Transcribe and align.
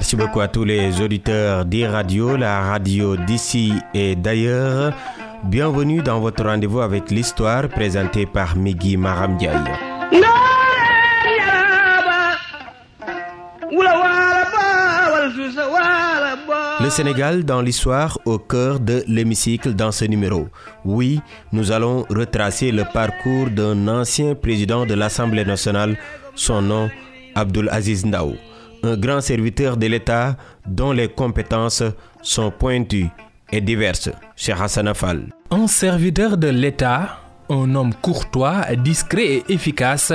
Merci 0.00 0.16
beaucoup 0.16 0.40
à 0.40 0.48
tous 0.48 0.64
les 0.64 0.98
auditeurs 1.02 1.66
des 1.66 1.86
radios, 1.86 2.34
la 2.34 2.62
radio 2.62 3.18
d'ici 3.18 3.74
et 3.92 4.16
d'ailleurs. 4.16 4.94
Bienvenue 5.44 6.00
dans 6.00 6.20
votre 6.20 6.42
rendez-vous 6.42 6.80
avec 6.80 7.10
l'histoire 7.10 7.68
présenté 7.68 8.24
par 8.24 8.56
Migui 8.56 8.96
Maramdiaye. 8.96 9.52
Le 16.80 16.88
Sénégal 16.88 17.44
dans 17.44 17.60
l'histoire 17.60 18.18
au 18.24 18.38
cœur 18.38 18.80
de 18.80 19.04
l'hémicycle 19.06 19.74
dans 19.74 19.92
ce 19.92 20.06
numéro. 20.06 20.48
Oui, 20.86 21.20
nous 21.52 21.72
allons 21.72 22.06
retracer 22.08 22.72
le 22.72 22.84
parcours 22.90 23.50
d'un 23.50 23.86
ancien 23.86 24.34
président 24.34 24.86
de 24.86 24.94
l'Assemblée 24.94 25.44
nationale, 25.44 25.98
son 26.34 26.62
nom 26.62 26.88
Abdul 27.34 27.68
Aziz 27.70 28.06
Ndaou, 28.06 28.34
un 28.82 28.96
grand 28.96 29.20
serviteur 29.20 29.76
de 29.76 29.86
l'État 29.86 30.36
dont 30.66 30.92
les 30.92 31.08
compétences 31.08 31.82
sont 32.22 32.50
pointues 32.50 33.08
et 33.52 33.60
diverses. 33.60 34.10
Cheikh 34.36 34.56
Hassan 34.60 34.88
Afal. 34.88 35.26
Un 35.50 35.66
serviteur 35.66 36.36
de 36.36 36.48
l'État, 36.48 37.20
un 37.48 37.74
homme 37.74 37.94
courtois, 37.94 38.62
discret 38.76 39.26
et 39.26 39.44
efficace. 39.48 40.12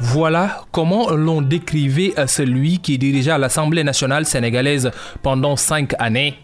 Voilà 0.00 0.64
comment 0.72 1.10
l'on 1.10 1.42
décrivait 1.42 2.14
celui 2.26 2.78
qui 2.78 2.98
dirigea 2.98 3.38
l'Assemblée 3.38 3.84
nationale 3.84 4.24
sénégalaise 4.24 4.90
pendant 5.22 5.56
cinq 5.56 5.94
années. 5.98 6.34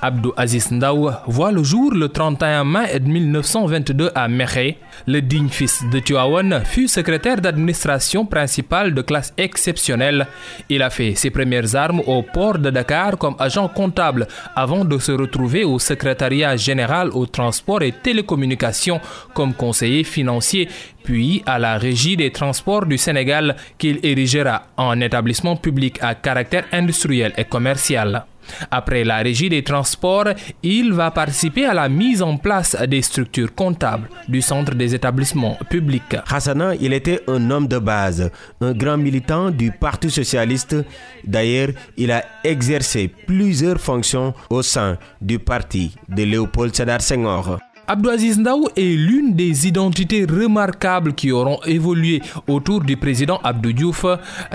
Abdou 0.00 0.32
Aziz 0.36 0.70
Ndaw 0.70 1.10
voit 1.26 1.52
le 1.52 1.62
jour 1.62 1.92
le 1.92 2.08
31 2.08 2.64
mai 2.64 2.98
1922 3.00 4.10
à 4.14 4.28
Mekhe. 4.28 4.76
Le 5.06 5.20
digne 5.20 5.48
fils 5.48 5.84
de 5.92 5.98
Tuawan 6.00 6.62
fut 6.64 6.88
secrétaire 6.88 7.40
d'administration 7.40 8.26
principal 8.26 8.94
de 8.94 9.02
classe 9.02 9.32
exceptionnelle. 9.36 10.26
Il 10.68 10.82
a 10.82 10.90
fait 10.90 11.14
ses 11.14 11.30
premières 11.30 11.74
armes 11.74 12.00
au 12.06 12.22
port 12.22 12.58
de 12.58 12.70
Dakar 12.70 13.16
comme 13.18 13.36
agent 13.38 13.68
comptable 13.68 14.26
avant 14.54 14.84
de 14.84 14.98
se 14.98 15.12
retrouver 15.12 15.64
au 15.64 15.78
secrétariat 15.78 16.56
général 16.56 17.10
au 17.12 17.26
transport 17.26 17.82
et 17.82 17.92
télécommunications 17.92 19.00
comme 19.34 19.54
conseiller 19.54 20.04
financier 20.04 20.68
puis 21.04 21.42
à 21.46 21.58
la 21.58 21.78
régie 21.78 22.16
des 22.18 22.30
transports 22.30 22.84
du 22.84 22.98
Sénégal 22.98 23.56
qu'il 23.78 23.98
érigera 24.02 24.64
en 24.76 25.00
établissement 25.00 25.56
public 25.56 25.98
à 26.02 26.14
caractère 26.14 26.64
industriel 26.70 27.32
et 27.38 27.44
commercial. 27.44 28.26
Après 28.70 29.04
la 29.04 29.18
régie 29.18 29.48
des 29.48 29.62
transports, 29.62 30.28
il 30.62 30.92
va 30.92 31.10
participer 31.10 31.66
à 31.66 31.74
la 31.74 31.88
mise 31.88 32.22
en 32.22 32.36
place 32.36 32.76
des 32.88 33.02
structures 33.02 33.54
comptables 33.54 34.08
du 34.28 34.42
centre 34.42 34.74
des 34.74 34.94
établissements 34.94 35.56
publics. 35.70 36.16
Hassana, 36.30 36.74
il 36.74 36.92
était 36.92 37.22
un 37.28 37.50
homme 37.50 37.68
de 37.68 37.78
base, 37.78 38.30
un 38.60 38.72
grand 38.72 38.96
militant 38.96 39.50
du 39.50 39.70
Parti 39.72 40.10
socialiste. 40.10 40.76
D'ailleurs, 41.24 41.70
il 41.96 42.10
a 42.10 42.24
exercé 42.44 43.08
plusieurs 43.08 43.80
fonctions 43.80 44.34
au 44.50 44.62
sein 44.62 44.98
du 45.20 45.38
parti 45.38 45.94
de 46.08 46.22
Léopold 46.22 46.74
Sédar 46.74 47.00
Senghor. 47.00 47.58
Abdouaziz 47.90 48.36
Ndaou 48.38 48.68
est 48.76 48.82
l'une 48.98 49.32
des 49.32 49.66
identités 49.66 50.26
remarquables 50.26 51.14
qui 51.14 51.32
auront 51.32 51.58
évolué 51.64 52.20
autour 52.46 52.82
du 52.82 52.98
président 52.98 53.40
Abdou 53.42 53.72
Diouf. 53.72 54.04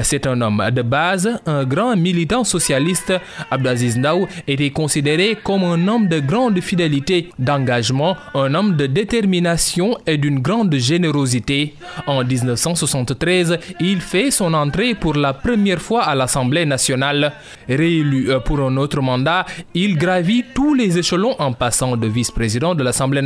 C'est 0.04 0.28
un 0.28 0.40
homme 0.40 0.64
de 0.72 0.84
base, 0.84 1.42
un 1.48 1.64
grand 1.64 1.96
militant 1.96 2.44
socialiste. 2.44 3.12
Abdouaziz 3.50 3.98
Ndaou 3.98 4.28
était 4.48 4.70
considéré 4.70 5.36
comme 5.44 5.64
un 5.64 5.88
homme 5.88 6.08
de 6.08 6.20
grande 6.20 6.62
fidélité, 6.62 7.32
d'engagement, 7.40 8.16
un 8.36 8.54
homme 8.54 8.76
de 8.76 8.86
détermination 8.86 9.98
et 10.06 10.18
d'une 10.20 10.38
grande 10.40 10.76
générosité. 10.76 11.74
En 12.06 12.24
1973, 12.24 13.58
il 13.80 14.00
fait 14.02 14.30
son 14.30 14.54
entrée 14.54 14.94
pour 14.94 15.16
la 15.16 15.34
première 15.34 15.82
fois 15.82 16.04
à 16.04 16.14
l'Assemblée 16.14 16.68
nationale. 16.68 17.34
Réélu 17.68 18.28
pour 18.46 18.60
un 18.60 18.78
autre 18.78 19.02
mandat, 19.02 19.48
il 19.74 19.98
gravit 19.98 20.46
tous 20.54 20.76
les 20.76 21.00
échelons 21.00 21.36
en 21.40 21.52
passant 21.54 21.98
de 21.98 22.06
vice-président 22.06 22.76
de 22.76 22.84
l'Assemblée 22.84 23.23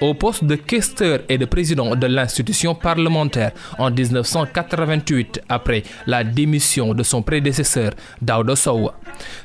au 0.00 0.14
poste 0.14 0.44
de 0.44 0.54
questeur 0.54 1.20
et 1.28 1.38
de 1.38 1.44
président 1.44 1.94
de 1.96 2.06
l'institution 2.06 2.74
parlementaire 2.74 3.52
en 3.78 3.90
1988 3.90 5.42
après 5.48 5.82
la 6.06 6.24
démission 6.24 6.94
de 6.94 7.02
son 7.02 7.22
prédécesseur 7.22 7.92
Daouda 8.22 8.56
Sow. 8.56 8.90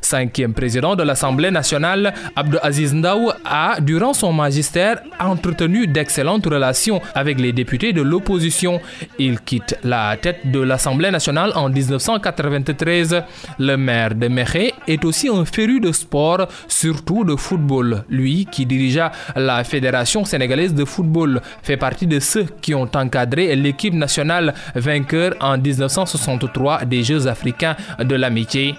Cinquième 0.01 0.53
président 0.53 0.95
de 0.95 1.03
l'Assemblée 1.03 1.51
nationale, 1.51 2.13
Abdou 2.35 2.57
Aziz 2.61 2.93
Ndaou 2.93 3.31
a, 3.45 3.79
durant 3.79 4.13
son 4.13 4.33
magistère, 4.33 5.01
entretenu 5.19 5.87
d'excellentes 5.87 6.45
relations 6.45 7.01
avec 7.15 7.39
les 7.39 7.53
députés 7.53 7.93
de 7.93 8.01
l'opposition. 8.01 8.81
Il 9.19 9.39
quitte 9.39 9.77
la 9.83 10.17
tête 10.17 10.51
de 10.51 10.59
l'Assemblée 10.59 11.11
nationale 11.11 11.51
en 11.55 11.69
1993. 11.69 13.23
Le 13.59 13.75
maire 13.75 14.15
de 14.15 14.27
Mekhe 14.27 14.73
est 14.87 15.05
aussi 15.05 15.29
un 15.29 15.45
féru 15.45 15.79
de 15.79 15.91
sport, 15.91 16.47
surtout 16.67 17.23
de 17.23 17.35
football. 17.35 18.03
Lui 18.09 18.45
qui 18.51 18.65
dirigea 18.65 19.11
la 19.35 19.63
Fédération 19.63 20.25
sénégalaise 20.25 20.73
de 20.73 20.85
football 20.85 21.41
fait 21.61 21.77
partie 21.77 22.07
de 22.07 22.19
ceux 22.19 22.45
qui 22.61 22.75
ont 22.75 22.89
encadré 22.93 23.55
l'équipe 23.55 23.93
nationale 23.93 24.53
vainqueur 24.75 25.33
en 25.39 25.57
1963 25.57 26.85
des 26.85 27.03
Jeux 27.03 27.27
africains 27.27 27.75
de 27.99 28.15
l'amitié. 28.15 28.75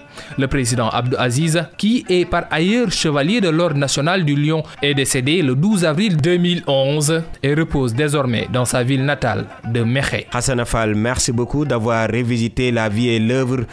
Abdou 0.81 1.17
Aziz, 1.19 1.63
qui 1.77 2.05
est 2.09 2.25
par 2.25 2.45
ailleurs 2.51 2.91
chevalier 2.91 3.41
de 3.41 3.49
l'ordre 3.49 3.77
national 3.77 4.25
du 4.25 4.35
Lion, 4.37 4.63
est 4.83 4.95
décédé 4.95 5.43
le 5.43 5.55
12 5.55 5.85
avril 5.85 6.17
2011 6.17 7.23
et 7.43 7.55
repose 7.55 7.95
désormais 7.95 8.49
dans 8.53 8.65
sa 8.65 8.83
ville 8.83 9.05
natale 9.05 9.47
de 9.65 9.83
Mekhe. 9.83 10.27
Hassan 10.33 10.61
Afal, 10.61 10.95
merci 10.95 11.33
beaucoup 11.33 11.65
d'avoir 11.65 12.09
révisité 12.09 12.71
la 12.71 12.89
vie 12.89 13.09
et 13.09 13.19
l'œuvre 13.19 13.65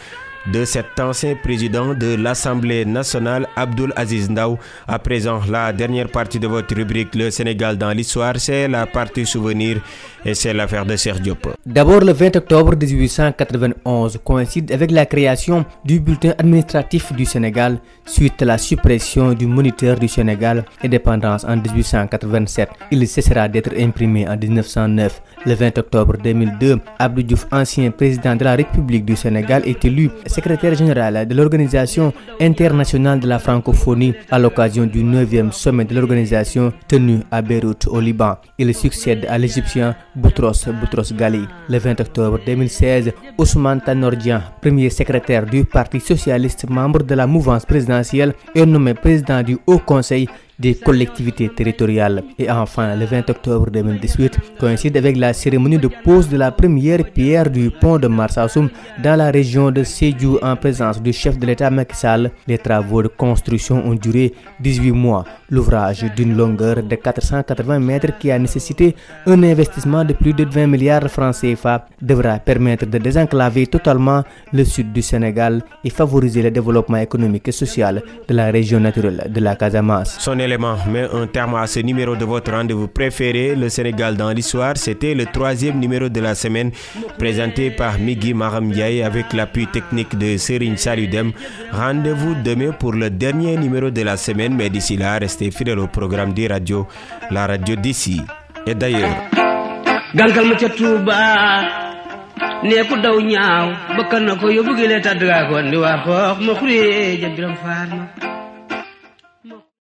de 0.46 0.64
cet 0.64 0.98
ancien 0.98 1.34
président 1.36 1.94
de 1.94 2.14
l'Assemblée 2.16 2.84
nationale, 2.84 3.46
Abdul 3.56 3.92
Aziz 3.96 4.28
Ndaou. 4.30 4.58
À 4.88 4.98
présent, 4.98 5.40
la 5.48 5.72
dernière 5.72 6.08
partie 6.08 6.38
de 6.40 6.46
votre 6.46 6.74
rubrique 6.74 7.14
Le 7.14 7.30
Sénégal 7.30 7.76
dans 7.78 7.90
l'histoire, 7.90 8.34
c'est 8.38 8.68
la 8.68 8.86
partie 8.86 9.26
souvenir 9.26 9.80
et 10.24 10.34
c'est 10.34 10.52
l'affaire 10.52 10.86
de 10.86 10.96
Serge 10.96 11.20
Diop. 11.20 11.48
D'abord, 11.66 12.00
le 12.00 12.12
20 12.12 12.36
octobre 12.36 12.74
1891 12.76 14.18
coïncide 14.24 14.72
avec 14.72 14.90
la 14.90 15.06
création 15.06 15.64
du 15.84 16.00
bulletin 16.00 16.34
administratif 16.38 17.12
du 17.12 17.24
Sénégal 17.24 17.78
suite 18.04 18.40
à 18.42 18.44
la 18.44 18.58
suppression 18.58 19.32
du 19.32 19.46
moniteur 19.46 19.98
du 19.98 20.08
Sénégal 20.08 20.64
indépendance 20.82 21.44
en 21.44 21.56
1887. 21.56 22.68
Il 22.90 23.06
cessera 23.08 23.48
d'être 23.48 23.72
imprimé 23.78 24.28
en 24.28 24.36
1909. 24.36 25.22
Le 25.46 25.54
20 25.54 25.78
octobre 25.78 26.16
2002, 26.22 26.78
Abdou 26.98 27.22
Diouf, 27.22 27.46
ancien 27.50 27.90
président 27.90 28.36
de 28.36 28.44
la 28.44 28.54
République 28.54 29.04
du 29.04 29.16
Sénégal, 29.16 29.62
est 29.66 29.84
élu 29.84 30.10
secrétaire 30.32 30.74
général 30.74 31.28
de 31.28 31.34
l'Organisation 31.34 32.12
internationale 32.40 33.20
de 33.20 33.28
la 33.28 33.38
francophonie 33.38 34.14
à 34.30 34.38
l'occasion 34.38 34.86
du 34.86 35.04
9e 35.04 35.52
sommet 35.52 35.84
de 35.84 35.94
l'organisation 35.94 36.72
tenu 36.88 37.20
à 37.30 37.42
Beyrouth 37.42 37.86
au 37.86 38.00
Liban. 38.00 38.36
Il 38.58 38.74
succède 38.74 39.26
à 39.28 39.38
l'Égyptien 39.38 39.94
Boutros 40.16 40.66
Boutros 40.80 41.12
Ghali. 41.14 41.46
Le 41.68 41.78
20 41.78 42.00
octobre 42.00 42.38
2016, 42.46 43.12
Ousmane 43.38 43.80
Tanordjian, 43.82 44.40
premier 44.60 44.90
secrétaire 44.90 45.44
du 45.46 45.64
Parti 45.64 46.00
socialiste, 46.00 46.68
membre 46.68 47.02
de 47.02 47.14
la 47.14 47.26
mouvance 47.26 47.66
présidentielle, 47.66 48.34
est 48.54 48.66
nommé 48.66 48.94
président 48.94 49.42
du 49.42 49.58
Haut 49.66 49.78
Conseil 49.78 50.28
des 50.62 50.74
collectivités 50.76 51.48
territoriales. 51.48 52.22
Et 52.38 52.48
enfin, 52.50 52.94
le 52.96 53.04
20 53.04 53.28
octobre 53.30 53.68
2018 53.70 54.38
coïncide 54.60 54.96
avec 54.96 55.16
la 55.16 55.32
cérémonie 55.32 55.78
de 55.78 55.88
pose 56.04 56.28
de 56.28 56.36
la 56.36 56.50
première 56.52 57.02
pierre 57.16 57.50
du 57.50 57.70
pont 57.70 57.98
de 57.98 58.06
Marsassoum 58.06 58.68
dans 59.02 59.16
la 59.16 59.30
région 59.30 59.70
de 59.72 59.82
Sédhiou 59.82 60.38
en 60.42 60.54
présence 60.56 61.02
du 61.02 61.12
chef 61.12 61.36
de 61.38 61.46
l'État 61.46 61.70
Macky 61.70 61.96
Sall. 61.96 62.30
Les 62.46 62.58
travaux 62.58 63.02
de 63.02 63.08
construction 63.08 63.76
ont 63.84 63.94
duré 63.94 64.32
18 64.60 64.92
mois. 64.92 65.24
L'ouvrage 65.50 66.04
d'une 66.16 66.36
longueur 66.36 66.76
de 66.82 66.94
480 66.94 67.80
mètres 67.80 68.16
qui 68.18 68.30
a 68.30 68.38
nécessité 68.38 68.94
un 69.26 69.42
investissement 69.42 70.04
de 70.04 70.12
plus 70.14 70.32
de 70.32 70.44
20 70.44 70.66
milliards 70.68 71.02
de 71.02 71.08
francs 71.08 71.34
CFA 71.40 71.86
devra 72.00 72.38
permettre 72.38 72.86
de 72.86 72.98
désenclaver 72.98 73.66
totalement 73.66 74.22
le 74.52 74.64
sud 74.64 74.92
du 74.92 75.02
Sénégal 75.02 75.62
et 75.84 75.90
favoriser 75.90 76.42
le 76.42 76.50
développement 76.52 76.98
économique 76.98 77.48
et 77.48 77.52
social 77.52 78.02
de 78.28 78.34
la 78.34 78.46
région 78.50 78.78
naturelle 78.80 79.26
de 79.28 79.40
la 79.40 79.56
Casamance. 79.56 80.16
Son 80.20 80.38
met 80.58 81.08
un 81.12 81.26
terme 81.26 81.54
à 81.56 81.66
ce 81.66 81.80
numéro 81.80 82.16
de 82.16 82.24
votre 82.24 82.50
rendez-vous 82.52 82.88
préféré, 82.88 83.54
le 83.54 83.68
Sénégal 83.68 84.16
dans 84.16 84.30
l'histoire. 84.30 84.76
C'était 84.76 85.14
le 85.14 85.26
troisième 85.26 85.78
numéro 85.78 86.08
de 86.08 86.20
la 86.20 86.34
semaine 86.34 86.70
présenté 87.18 87.70
par 87.70 87.98
Migui 87.98 88.34
Maram 88.34 88.66
Ndiaye 88.68 89.02
avec 89.02 89.32
l'appui 89.32 89.66
technique 89.66 90.16
de 90.16 90.36
Serine 90.36 90.76
Saludem. 90.76 91.32
Rendez-vous 91.72 92.34
demain 92.44 92.72
pour 92.72 92.92
le 92.92 93.10
dernier 93.10 93.56
numéro 93.56 93.90
de 93.90 94.02
la 94.02 94.16
semaine, 94.16 94.54
mais 94.56 94.70
d'ici 94.70 94.96
là, 94.96 95.18
restez 95.18 95.50
fidèles 95.50 95.78
au 95.78 95.86
programme 95.86 96.32
des 96.32 96.46
radios, 96.48 96.86
la 97.30 97.46
radio 97.46 97.76
d'ici 97.76 98.20
et 98.66 98.74
d'ailleurs. 98.74 99.16